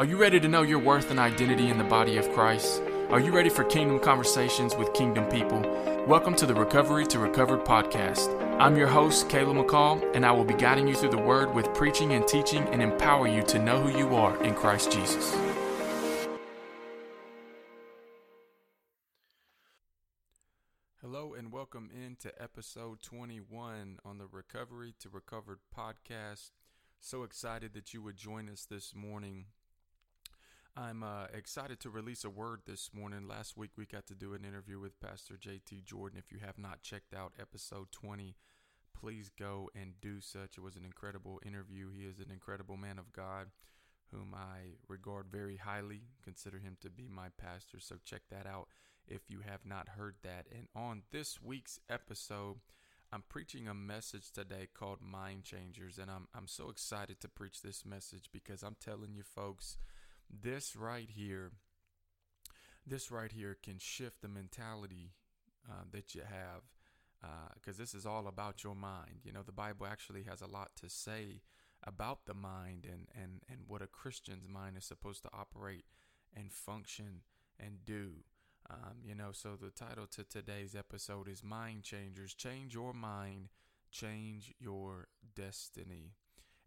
[0.00, 2.80] Are you ready to know your worth and identity in the body of Christ?
[3.10, 5.60] Are you ready for kingdom conversations with kingdom people?
[6.06, 8.34] Welcome to the Recovery to Recovered podcast.
[8.58, 11.74] I'm your host, Caleb McCall, and I will be guiding you through the word with
[11.74, 15.36] preaching and teaching and empower you to know who you are in Christ Jesus.
[21.02, 26.52] Hello, and welcome into episode 21 on the Recovery to Recovered podcast.
[27.00, 29.44] So excited that you would join us this morning.
[30.76, 33.26] I'm uh, excited to release a word this morning.
[33.26, 36.18] Last week we got to do an interview with Pastor JT Jordan.
[36.18, 38.36] If you have not checked out episode 20,
[38.98, 40.56] please go and do such.
[40.56, 41.88] It was an incredible interview.
[41.90, 43.48] He is an incredible man of God
[44.12, 47.78] whom I regard very highly, consider him to be my pastor.
[47.78, 48.68] So check that out
[49.06, 50.46] if you have not heard that.
[50.54, 52.56] And on this week's episode,
[53.12, 55.98] I'm preaching a message today called Mind Changers.
[55.98, 59.78] And I'm, I'm so excited to preach this message because I'm telling you, folks,
[60.30, 61.52] this right here,
[62.86, 65.12] this right here can shift the mentality
[65.68, 66.62] uh, that you have
[67.54, 69.20] because uh, this is all about your mind.
[69.24, 71.42] You know, the Bible actually has a lot to say
[71.84, 75.84] about the mind and, and, and what a Christian's mind is supposed to operate
[76.34, 77.22] and function
[77.58, 78.24] and do.
[78.68, 82.34] Um, you know, so the title to today's episode is Mind Changers.
[82.34, 83.48] Change your mind,
[83.90, 86.12] change your destiny.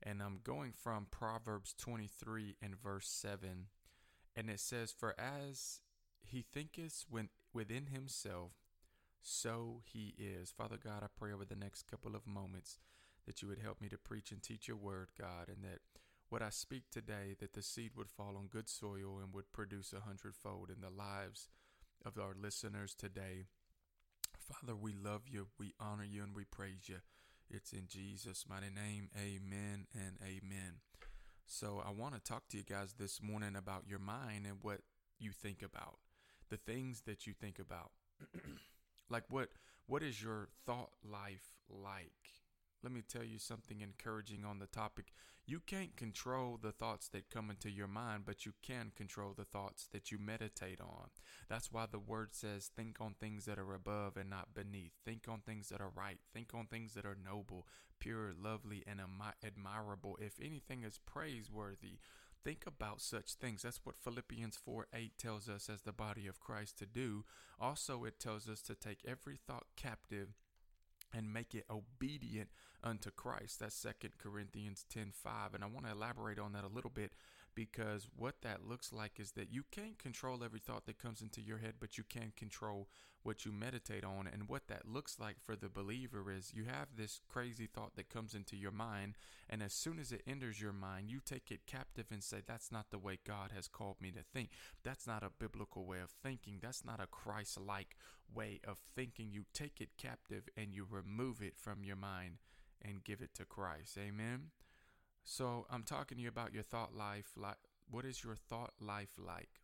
[0.05, 3.67] And I'm going from Proverbs 23 and verse 7.
[4.35, 5.79] And it says, For as
[6.23, 8.51] he thinketh when, within himself,
[9.21, 10.51] so he is.
[10.51, 12.79] Father God, I pray over the next couple of moments
[13.25, 15.79] that you would help me to preach and teach your word, God, and that
[16.29, 19.93] what I speak today, that the seed would fall on good soil and would produce
[19.93, 21.47] a hundredfold in the lives
[22.05, 23.45] of our listeners today.
[24.37, 26.97] Father, we love you, we honor you, and we praise you.
[27.49, 29.09] It's in Jesus' mighty name.
[29.17, 30.81] Amen and amen.
[31.45, 34.79] So, I want to talk to you guys this morning about your mind and what
[35.19, 35.99] you think about,
[36.49, 37.91] the things that you think about.
[39.09, 39.49] like what
[39.85, 42.43] what is your thought life like?
[42.83, 45.13] let me tell you something encouraging on the topic.
[45.45, 49.43] You can't control the thoughts that come into your mind, but you can control the
[49.43, 51.09] thoughts that you meditate on.
[51.49, 54.93] That's why the word says, think on things that are above and not beneath.
[55.03, 56.19] Think on things that are right.
[56.33, 57.67] Think on things that are noble,
[57.99, 59.01] pure, lovely, and
[59.45, 60.17] admirable.
[60.21, 61.99] If anything is praiseworthy,
[62.41, 63.63] think about such things.
[63.63, 67.25] That's what Philippians 4 8 tells us as the body of Christ to do.
[67.59, 70.35] Also, it tells us to take every thought captive
[71.13, 72.49] and make it obedient
[72.83, 73.59] unto Christ.
[73.59, 75.53] That's Second Corinthians 10 5.
[75.53, 77.11] And I want to elaborate on that a little bit
[77.55, 81.41] because what that looks like is that you can't control every thought that comes into
[81.41, 82.87] your head, but you can control
[83.23, 84.27] what you meditate on.
[84.27, 88.09] And what that looks like for the believer is you have this crazy thought that
[88.09, 89.15] comes into your mind,
[89.49, 92.71] and as soon as it enters your mind, you take it captive and say, That's
[92.71, 94.49] not the way God has called me to think.
[94.83, 96.59] That's not a biblical way of thinking.
[96.61, 97.95] That's not a Christ like
[98.33, 99.29] way of thinking.
[99.31, 102.37] You take it captive and you remove it from your mind
[102.81, 103.97] and give it to Christ.
[103.97, 104.51] Amen.
[105.23, 107.31] So I'm talking to you about your thought life.
[107.35, 107.57] Like,
[107.89, 109.61] what is your thought life like?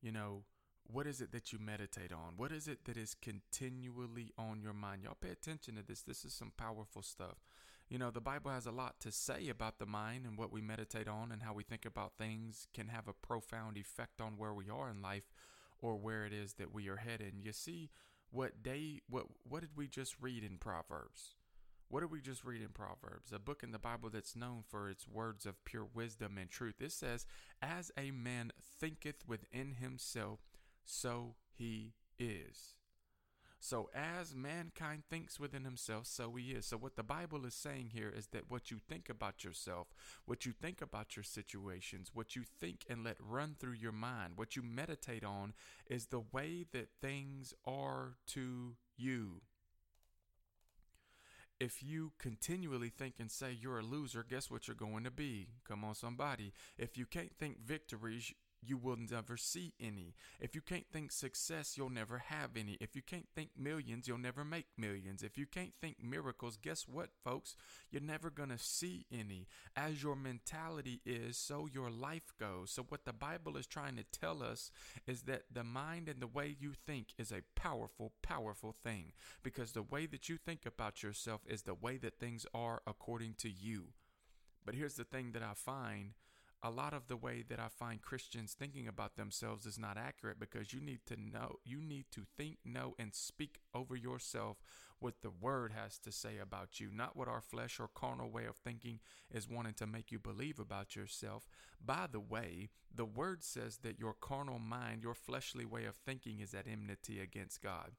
[0.00, 0.44] You know,
[0.86, 2.34] what is it that you meditate on?
[2.36, 5.02] What is it that is continually on your mind?
[5.04, 6.02] Y'all pay attention to this.
[6.02, 7.36] This is some powerful stuff.
[7.88, 10.60] You know, the Bible has a lot to say about the mind and what we
[10.60, 14.54] meditate on and how we think about things can have a profound effect on where
[14.54, 15.32] we are in life
[15.82, 17.34] or where it is that we are headed.
[17.42, 17.90] You see
[18.30, 21.34] what day what what did we just read in Proverbs?
[21.90, 23.32] What did we just read in Proverbs?
[23.32, 26.76] A book in the Bible that's known for its words of pure wisdom and truth.
[26.80, 27.26] It says,
[27.60, 30.38] As a man thinketh within himself,
[30.84, 32.74] so he is.
[33.58, 36.64] So, as mankind thinks within himself, so he is.
[36.64, 39.88] So, what the Bible is saying here is that what you think about yourself,
[40.24, 44.34] what you think about your situations, what you think and let run through your mind,
[44.36, 45.54] what you meditate on,
[45.88, 49.42] is the way that things are to you.
[51.60, 55.48] If you continually think and say you're a loser, guess what you're going to be?
[55.68, 56.54] Come on, somebody.
[56.78, 60.14] If you can't think victories, you will never see any.
[60.38, 62.76] If you can't think success, you'll never have any.
[62.80, 65.22] If you can't think millions, you'll never make millions.
[65.22, 67.56] If you can't think miracles, guess what, folks?
[67.90, 69.46] You're never going to see any.
[69.76, 72.70] As your mentality is, so your life goes.
[72.70, 74.70] So, what the Bible is trying to tell us
[75.06, 79.12] is that the mind and the way you think is a powerful, powerful thing.
[79.42, 83.34] Because the way that you think about yourself is the way that things are according
[83.38, 83.88] to you.
[84.64, 86.12] But here's the thing that I find
[86.62, 90.38] a lot of the way that I find Christians thinking about themselves is not accurate
[90.38, 94.58] because you need to know, you need to think, know, and speak over yourself
[94.98, 98.44] what the word has to say about you, not what our flesh or carnal way
[98.44, 99.00] of thinking
[99.32, 101.48] is wanting to make you believe about yourself.
[101.82, 106.40] By the way, the word says that your carnal mind, your fleshly way of thinking
[106.40, 107.92] is at enmity against God.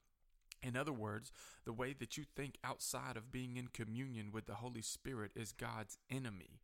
[0.62, 1.32] In other words,
[1.66, 5.52] the way that you think outside of being in communion with the Holy Spirit is
[5.52, 6.60] God's enemy.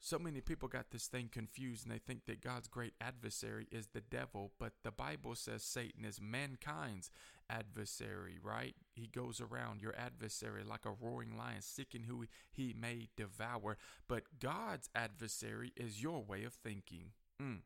[0.00, 3.88] So many people got this thing confused and they think that God's great adversary is
[3.88, 7.10] the devil, but the Bible says Satan is mankind's
[7.50, 8.76] adversary, right?
[8.94, 13.76] He goes around your adversary like a roaring lion, seeking who he may devour.
[14.06, 17.12] But God's adversary is your way of thinking.
[17.42, 17.60] Mm.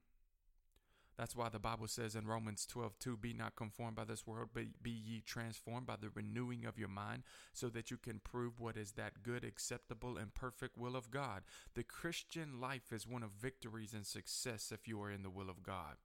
[1.19, 4.49] That's why the Bible says in Romans 12, 2, be not conformed by this world,
[4.55, 7.23] but be ye transformed by the renewing of your mind,
[7.53, 11.43] so that you can prove what is that good, acceptable, and perfect will of God.
[11.75, 15.50] The Christian life is one of victories and success if you are in the will
[15.50, 15.97] of God.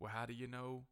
[0.00, 0.84] Well, how do you know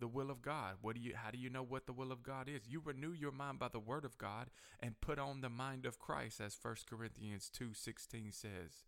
[0.00, 0.76] the will of God?
[0.80, 2.62] What do you how do you know what the will of God is?
[2.66, 4.50] You renew your mind by the word of God
[4.80, 8.84] and put on the mind of Christ, as 1 Corinthians 2 16 says.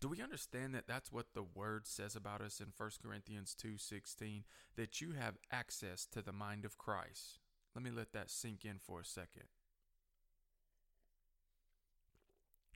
[0.00, 4.44] Do we understand that that's what the word says about us in 1 Corinthians 2:16
[4.76, 7.38] that you have access to the mind of Christ?
[7.74, 9.48] Let me let that sink in for a second.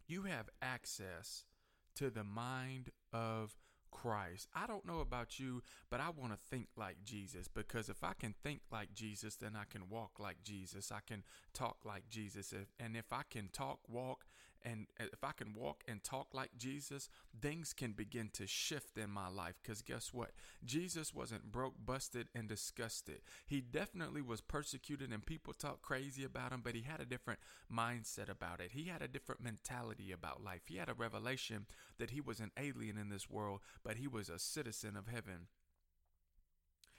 [0.07, 1.47] You have access
[1.95, 3.57] to the mind of
[3.91, 4.49] Christ.
[4.55, 8.13] I don't know about you, but I want to think like Jesus because if I
[8.13, 10.93] can think like Jesus, then I can walk like Jesus.
[10.93, 11.25] I can
[11.55, 12.53] talk like Jesus.
[12.79, 14.27] And if I can talk, walk,
[14.65, 17.09] and if I can walk and talk like Jesus,
[17.41, 19.55] things can begin to shift in my life.
[19.63, 20.31] Because guess what?
[20.65, 23.21] Jesus wasn't broke, busted, and disgusted.
[23.47, 27.41] He definitely was persecuted and people talk crazy about him, but he had a different
[27.73, 28.73] mindset about it.
[28.73, 30.63] He had a different mentality about life.
[30.67, 31.67] He had a revelation
[31.99, 35.49] that he was an alien in this world, but he was a citizen of heaven.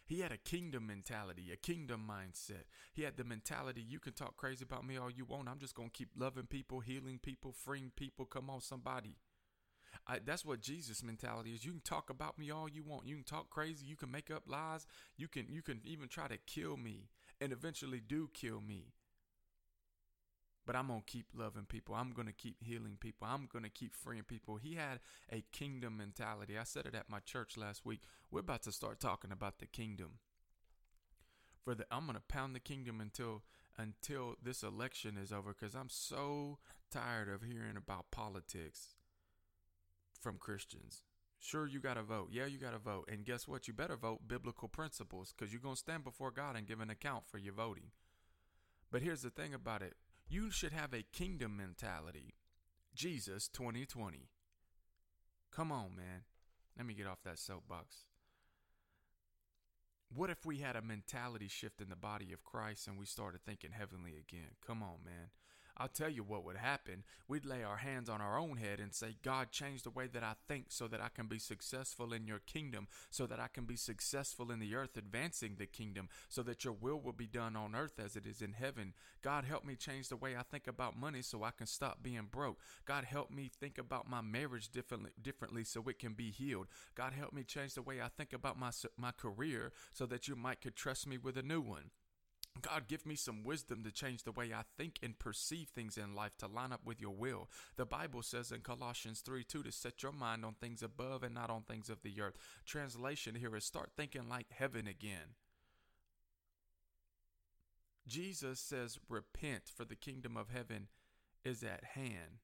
[0.05, 2.65] He had a kingdom mentality, a kingdom mindset.
[2.93, 5.49] He had the mentality you can talk crazy about me all you want.
[5.49, 8.25] I'm just going to keep loving people, healing people, freeing people.
[8.25, 9.15] Come on, somebody.
[10.07, 11.65] I, that's what Jesus' mentality is.
[11.65, 13.07] You can talk about me all you want.
[13.07, 13.85] You can talk crazy.
[13.85, 14.85] You can make up lies.
[15.17, 17.09] You can you can even try to kill me,
[17.41, 18.93] and eventually do kill me.
[20.65, 21.95] But I'm going to keep loving people.
[21.95, 23.27] I'm going to keep healing people.
[23.29, 24.57] I'm going to keep freeing people.
[24.57, 24.99] He had
[25.31, 26.57] a kingdom mentality.
[26.57, 28.01] I said it at my church last week.
[28.31, 30.19] We're about to start talking about the kingdom.
[31.63, 33.43] For the I'm going to pound the kingdom until
[33.77, 36.59] until this election is over cuz I'm so
[36.91, 38.95] tired of hearing about politics
[40.19, 41.03] from Christians.
[41.39, 42.29] Sure, you got to vote.
[42.31, 43.07] Yeah, you got to vote.
[43.11, 43.67] And guess what?
[43.67, 46.89] You better vote biblical principles because you're going to stand before God and give an
[46.89, 47.91] account for your voting.
[48.91, 49.93] But here's the thing about it
[50.27, 52.33] you should have a kingdom mentality.
[52.93, 54.29] Jesus 2020.
[55.51, 56.23] Come on, man.
[56.77, 58.05] Let me get off that soapbox.
[60.13, 63.41] What if we had a mentality shift in the body of Christ and we started
[63.45, 64.55] thinking heavenly again?
[64.65, 65.29] Come on, man.
[65.77, 67.03] I'll tell you what would happen.
[67.27, 70.23] We'd lay our hands on our own head and say, God, change the way that
[70.23, 73.65] I think so that I can be successful in your kingdom, so that I can
[73.65, 77.55] be successful in the earth, advancing the kingdom, so that your will will be done
[77.55, 78.93] on earth as it is in heaven.
[79.21, 82.27] God, help me change the way I think about money so I can stop being
[82.31, 82.59] broke.
[82.85, 86.67] God, help me think about my marriage differently, differently so it can be healed.
[86.95, 90.35] God, help me change the way I think about my, my career so that you
[90.35, 91.91] might could trust me with a new one.
[92.61, 96.15] God, give me some wisdom to change the way I think and perceive things in
[96.15, 97.49] life to line up with your will.
[97.75, 101.35] The Bible says in Colossians 3 2 to set your mind on things above and
[101.35, 102.37] not on things of the earth.
[102.65, 105.35] Translation here is start thinking like heaven again.
[108.07, 110.87] Jesus says, Repent, for the kingdom of heaven
[111.43, 112.39] is at hand.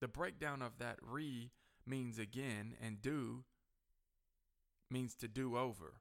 [0.00, 1.50] The breakdown of that re
[1.86, 3.44] means again, and do
[4.90, 5.94] means to do over.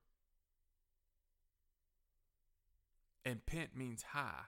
[3.25, 4.45] And pent means high,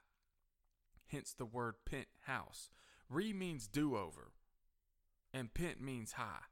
[1.08, 2.70] hence the word pent house.
[3.10, 4.32] Re means do over,
[5.34, 6.46] and pent means high.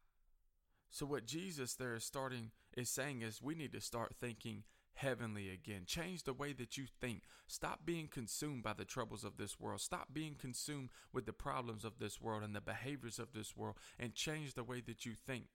[0.89, 4.63] So what Jesus there is starting is saying is we need to start thinking
[4.96, 5.84] heavenly again.
[5.86, 7.24] Change the way that you think.
[7.48, 9.82] Stop being consumed by the troubles of this world.
[9.82, 13.75] Stop being consumed with the problems of this world and the behaviors of this world
[14.00, 15.46] and change the way that you think.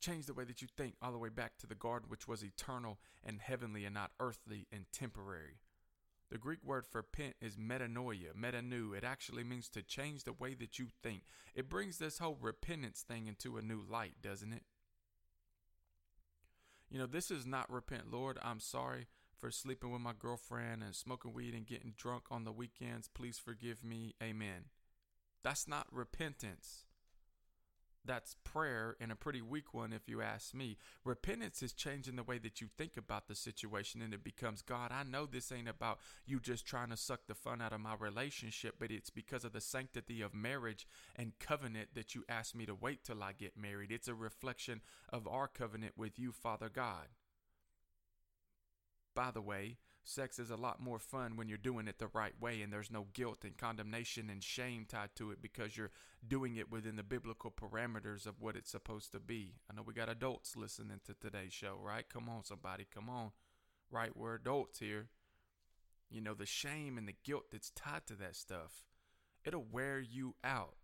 [0.00, 2.42] Change the way that you think all the way back to the garden, which was
[2.42, 5.58] eternal and heavenly and not earthly and temporary.
[6.30, 8.96] The Greek word for pent is metanoia, metanu.
[8.96, 11.22] It actually means to change the way that you think.
[11.54, 14.64] It brings this whole repentance thing into a new light, doesn't it?
[16.90, 18.12] You know, this is not repent.
[18.12, 19.06] Lord, I'm sorry
[19.38, 23.08] for sleeping with my girlfriend and smoking weed and getting drunk on the weekends.
[23.08, 24.14] Please forgive me.
[24.22, 24.66] Amen.
[25.42, 26.87] That's not repentance.
[28.08, 30.78] That's prayer and a pretty weak one, if you ask me.
[31.04, 34.90] Repentance is changing the way that you think about the situation, and it becomes God,
[34.90, 37.94] I know this ain't about you just trying to suck the fun out of my
[37.98, 40.86] relationship, but it's because of the sanctity of marriage
[41.16, 43.92] and covenant that you asked me to wait till I get married.
[43.92, 47.08] It's a reflection of our covenant with you, Father God.
[49.14, 49.76] By the way,
[50.08, 52.90] Sex is a lot more fun when you're doing it the right way and there's
[52.90, 55.90] no guilt and condemnation and shame tied to it because you're
[56.26, 59.56] doing it within the biblical parameters of what it's supposed to be.
[59.70, 62.08] I know we got adults listening to today's show, right?
[62.08, 63.32] Come on, somebody, come on.
[63.90, 64.16] Right?
[64.16, 65.08] We're adults here.
[66.08, 68.86] You know, the shame and the guilt that's tied to that stuff,
[69.44, 70.76] it'll wear you out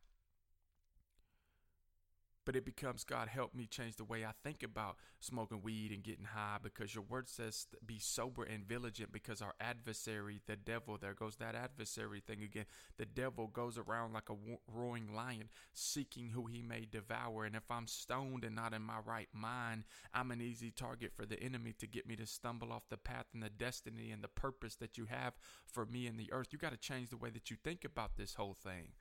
[2.44, 6.02] but it becomes God help me change the way I think about smoking weed and
[6.02, 10.98] getting high because your word says be sober and vigilant because our adversary the devil
[11.00, 12.66] there goes that adversary thing again.
[12.98, 14.36] The devil goes around like a
[14.72, 18.98] roaring lion seeking who he may devour and if I'm stoned and not in my
[19.04, 22.88] right mind I'm an easy target for the enemy to get me to stumble off
[22.90, 25.34] the path and the destiny and the purpose that you have
[25.66, 26.48] for me in the earth.
[26.52, 28.92] You got to change the way that you think about this whole thing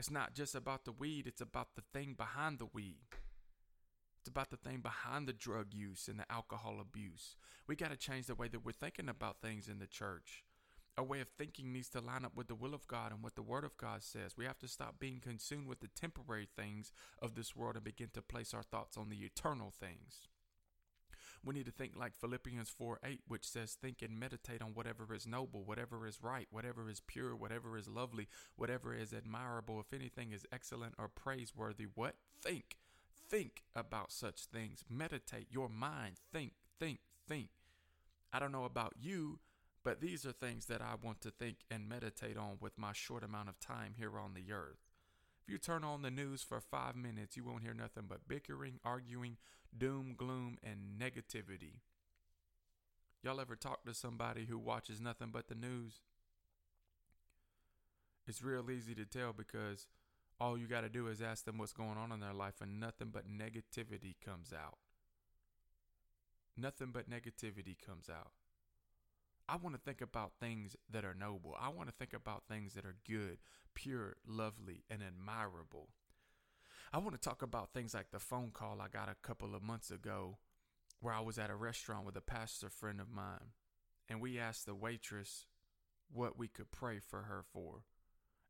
[0.00, 3.04] it's not just about the weed, it's about the thing behind the weed.
[4.18, 7.36] It's about the thing behind the drug use and the alcohol abuse.
[7.66, 10.42] We got to change the way that we're thinking about things in the church.
[10.96, 13.34] Our way of thinking needs to line up with the will of God and what
[13.34, 14.38] the Word of God says.
[14.38, 18.08] We have to stop being consumed with the temporary things of this world and begin
[18.14, 20.28] to place our thoughts on the eternal things.
[21.44, 25.14] We need to think like Philippians 4 8, which says, Think and meditate on whatever
[25.14, 29.92] is noble, whatever is right, whatever is pure, whatever is lovely, whatever is admirable, if
[29.98, 31.86] anything is excellent or praiseworthy.
[31.94, 32.16] What?
[32.42, 32.76] Think.
[33.28, 34.84] Think about such things.
[34.90, 36.16] Meditate your mind.
[36.32, 37.48] Think, think, think.
[38.32, 39.38] I don't know about you,
[39.82, 43.24] but these are things that I want to think and meditate on with my short
[43.24, 44.89] amount of time here on the earth.
[45.50, 49.36] You turn on the news for five minutes, you won't hear nothing but bickering, arguing,
[49.76, 51.80] doom, gloom, and negativity.
[53.24, 56.02] Y'all ever talk to somebody who watches nothing but the news?
[58.28, 59.88] It's real easy to tell because
[60.40, 62.78] all you got to do is ask them what's going on in their life, and
[62.78, 64.78] nothing but negativity comes out.
[66.56, 68.30] Nothing but negativity comes out.
[69.50, 71.56] I want to think about things that are noble.
[71.60, 73.38] I want to think about things that are good,
[73.74, 75.88] pure, lovely, and admirable.
[76.92, 79.62] I want to talk about things like the phone call I got a couple of
[79.62, 80.38] months ago
[81.00, 83.54] where I was at a restaurant with a pastor friend of mine,
[84.08, 85.46] and we asked the waitress
[86.12, 87.82] what we could pray for her for.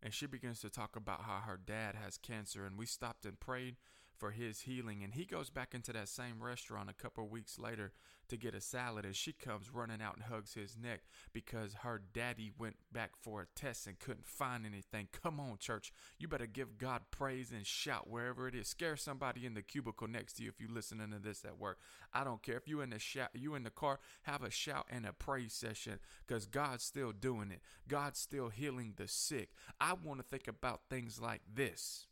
[0.03, 3.41] And she begins to talk about how her dad has cancer, and we stopped and
[3.41, 3.77] prayed
[4.21, 5.03] for his healing.
[5.03, 7.93] And he goes back into that same restaurant a couple weeks later
[8.29, 11.01] to get a salad and she comes running out and hugs his neck
[11.33, 15.09] because her daddy went back for a test and couldn't find anything.
[15.23, 15.93] Come on, church.
[16.19, 18.69] You better give God praise and shout wherever it is.
[18.69, 21.79] Scare somebody in the cubicle next to you if you're listening to this at work.
[22.13, 24.87] I don't care if you in the shout, you in the car, have a shout
[24.91, 27.63] and a praise session because God's still doing it.
[27.89, 29.51] God's still healing the sick.
[29.81, 32.07] I want to think about things like this.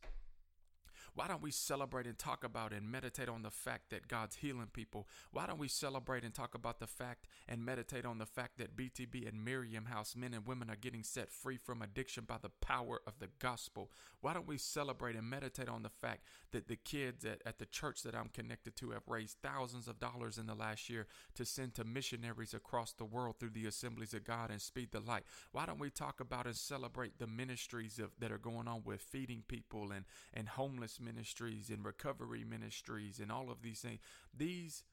[1.15, 4.69] Why don't we celebrate and talk about and meditate on the fact that God's healing
[4.73, 5.09] people?
[5.33, 8.77] Why don't we celebrate and talk about the fact and meditate on the fact that
[8.77, 12.51] BTB and Miriam House men and women are getting set free from addiction by the
[12.61, 13.91] power of the gospel?
[14.21, 17.67] Why don't we celebrate and meditate on the fact that the kids at, at the
[17.67, 21.45] church that I'm connected to have raised thousands of dollars in the last year to
[21.45, 25.25] send to missionaries across the world through the assemblies of God and speed the light?
[25.53, 29.01] Why don't we talk about and celebrate the ministries of, that are going on with
[29.01, 34.01] feeding people and, and homeless ministries and recovery ministries and all of these things.
[34.37, 34.85] These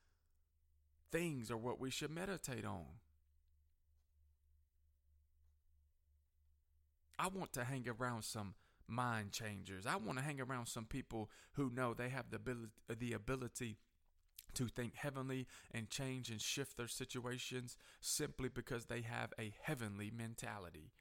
[1.12, 2.86] things are what we should meditate on.
[7.18, 8.56] I want to hang around some
[8.88, 9.86] mind changers.
[9.86, 13.78] I want to hang around some people who know they have the ability, the ability
[14.54, 20.12] to think heavenly and change and shift their situations simply because they have a heavenly
[20.16, 20.92] mentality.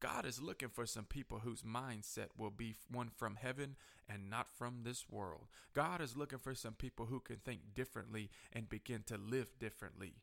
[0.00, 3.76] God is looking for some people whose mindset will be one from heaven
[4.08, 5.46] and not from this world.
[5.74, 10.14] God is looking for some people who can think differently and begin to live differently.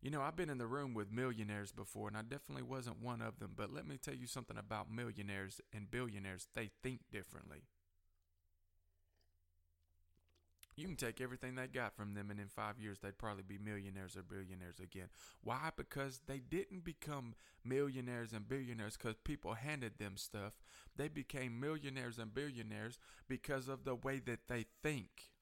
[0.00, 3.20] You know, I've been in the room with millionaires before, and I definitely wasn't one
[3.20, 6.46] of them, but let me tell you something about millionaires and billionaires.
[6.54, 7.64] They think differently.
[10.78, 13.58] You can take everything they got from them, and in five years, they'd probably be
[13.58, 15.08] millionaires or billionaires again.
[15.42, 15.70] Why?
[15.76, 20.60] Because they didn't become millionaires and billionaires because people handed them stuff.
[20.94, 25.32] They became millionaires and billionaires because of the way that they think.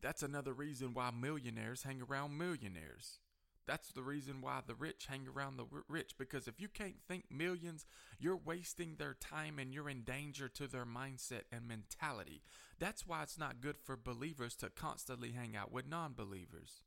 [0.00, 3.18] That's another reason why millionaires hang around millionaires.
[3.66, 7.24] That's the reason why the rich hang around the rich because if you can't think
[7.30, 7.84] millions,
[8.18, 12.42] you're wasting their time and you're in danger to their mindset and mentality.
[12.78, 16.82] That's why it's not good for believers to constantly hang out with non believers.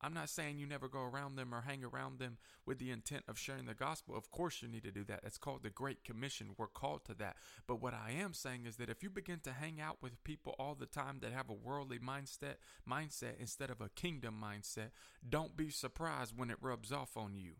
[0.00, 3.24] I'm not saying you never go around them or hang around them with the intent
[3.28, 4.16] of sharing the gospel.
[4.16, 5.20] Of course, you need to do that.
[5.24, 6.54] It's called the Great Commission.
[6.56, 7.36] We're called to that.
[7.66, 10.54] But what I am saying is that if you begin to hang out with people
[10.58, 12.56] all the time that have a worldly mindset,
[12.88, 14.90] mindset instead of a kingdom mindset,
[15.28, 17.54] don't be surprised when it rubs off on you.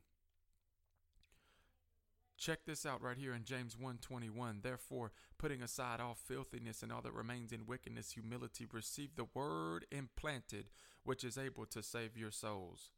[2.38, 4.62] Check this out right here in James 1:21.
[4.62, 9.86] Therefore, putting aside all filthiness and all that remains in wickedness, humility, receive the word
[9.90, 10.70] implanted,
[11.02, 12.92] which is able to save your souls.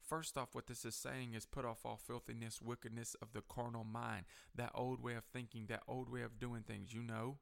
[0.00, 3.84] First off, what this is saying is put off all filthiness, wickedness of the carnal
[3.84, 4.24] mind,
[4.54, 7.38] that old way of thinking, that old way of doing things, you know,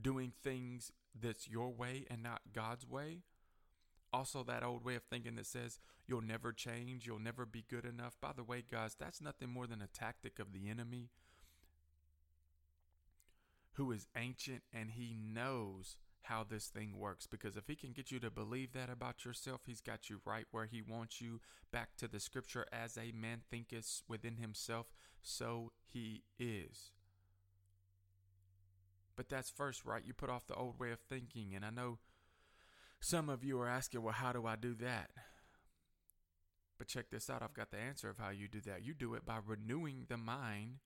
[0.00, 3.22] doing things that's your way and not God's way.
[4.14, 7.84] Also, that old way of thinking that says you'll never change, you'll never be good
[7.84, 8.14] enough.
[8.20, 11.10] By the way, guys, that's nothing more than a tactic of the enemy
[13.72, 17.26] who is ancient and he knows how this thing works.
[17.26, 20.46] Because if he can get you to believe that about yourself, he's got you right
[20.52, 21.40] where he wants you
[21.72, 24.86] back to the scripture as a man thinketh within himself,
[25.22, 26.92] so he is.
[29.16, 30.04] But that's first, right?
[30.06, 31.52] You put off the old way of thinking.
[31.56, 31.98] And I know
[33.04, 35.10] some of you are asking, well, how do I do that?
[36.78, 37.42] But check this out.
[37.42, 38.82] I've got the answer of how you do that.
[38.82, 40.78] You do it by renewing the mind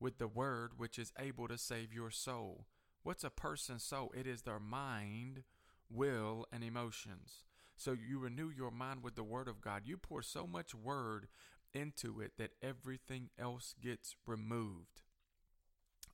[0.00, 2.66] with the word which is able to save your soul.
[3.04, 4.12] What's a person's soul?
[4.16, 5.44] It is their mind,
[5.88, 7.44] will, and emotions.
[7.76, 9.82] So you renew your mind with the word of God.
[9.84, 11.28] You pour so much word
[11.72, 15.02] into it that everything else gets removed.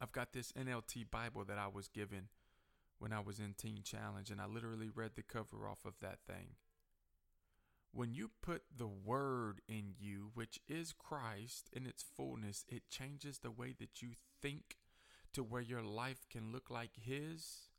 [0.02, 2.28] I've got this NLT Bible that I was given
[3.00, 6.18] when I was in Teen Challenge, and I literally read the cover off of that
[6.26, 6.54] thing.
[7.92, 13.38] When you put the Word in you, which is Christ in its fullness, it changes
[13.38, 14.76] the way that you think
[15.32, 17.70] to where your life can look like His.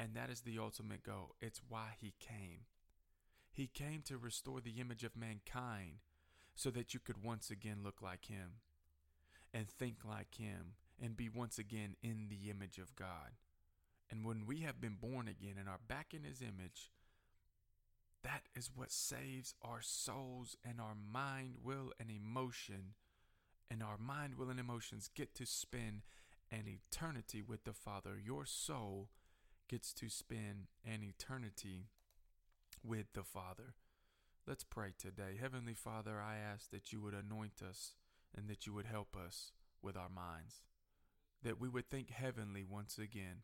[0.00, 1.36] And that is the ultimate goal.
[1.40, 2.62] It's why He came.
[3.52, 5.98] He came to restore the image of mankind
[6.54, 8.60] so that you could once again look like Him
[9.52, 13.32] and think like Him and be once again in the image of God.
[14.12, 16.90] And when we have been born again and are back in his image,
[18.22, 22.92] that is what saves our souls and our mind, will, and emotion.
[23.70, 26.02] And our mind, will, and emotions get to spend
[26.50, 28.18] an eternity with the Father.
[28.22, 29.08] Your soul
[29.66, 31.86] gets to spend an eternity
[32.84, 33.74] with the Father.
[34.46, 35.38] Let's pray today.
[35.40, 37.94] Heavenly Father, I ask that you would anoint us
[38.36, 40.64] and that you would help us with our minds,
[41.42, 43.38] that we would think heavenly once again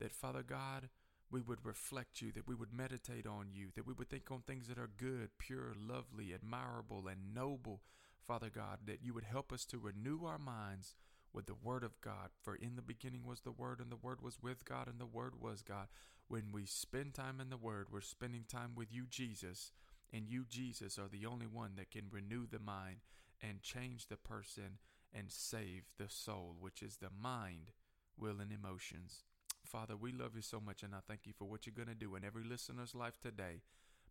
[0.00, 0.88] that, Father God,
[1.30, 4.40] we would reflect you, that we would meditate on you, that we would think on
[4.40, 7.82] things that are good, pure, lovely, admirable, and noble,
[8.26, 10.94] Father God, that you would help us to renew our minds
[11.32, 12.30] with the Word of God.
[12.42, 15.06] For in the beginning was the Word, and the Word was with God, and the
[15.06, 15.88] Word was God.
[16.28, 19.72] When we spend time in the Word, we're spending time with you, Jesus,
[20.12, 22.98] and you, Jesus, are the only one that can renew the mind
[23.42, 24.78] and change the person
[25.14, 27.72] and save the soul, which is the mind,
[28.18, 29.24] will, and emotions.
[29.70, 31.94] Father, we love you so much, and I thank you for what you're going to
[31.94, 33.60] do in every listener's life today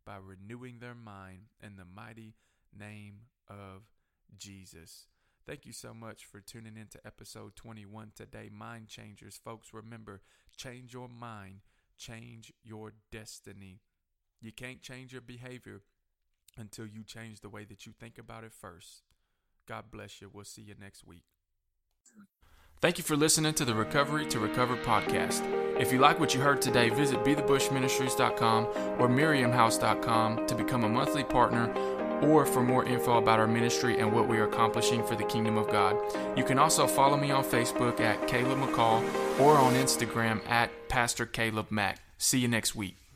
[0.05, 2.35] by renewing their mind in the mighty
[2.77, 3.81] name of
[4.37, 5.07] Jesus.
[5.47, 9.39] Thank you so much for tuning in to episode 21 today, Mind Changers.
[9.43, 10.21] Folks, remember,
[10.55, 11.61] change your mind,
[11.97, 13.79] change your destiny.
[14.39, 15.81] You can't change your behavior
[16.55, 19.01] until you change the way that you think about it first.
[19.67, 20.29] God bless you.
[20.31, 21.23] We'll see you next week.
[22.79, 25.41] Thank you for listening to the Recovery to Recover podcast.
[25.79, 28.65] If you like what you heard today, visit bethebushministries.com
[28.99, 31.73] or miriamhouse.com to become a monthly partner
[32.21, 35.57] or for more info about our ministry and what we are accomplishing for the kingdom
[35.57, 35.97] of God.
[36.37, 39.01] You can also follow me on Facebook at Caleb McCall
[39.39, 41.99] or on Instagram at Pastor Caleb Mack.
[42.17, 43.06] See you next week.